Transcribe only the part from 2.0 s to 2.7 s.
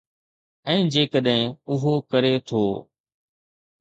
ڪري ٿو.